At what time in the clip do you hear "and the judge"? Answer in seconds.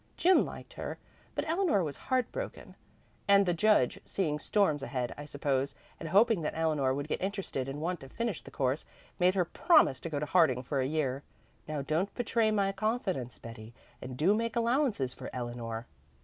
3.27-3.99